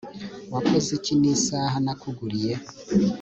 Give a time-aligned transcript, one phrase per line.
[0.53, 2.53] wakoze iki nisaha nakuguriye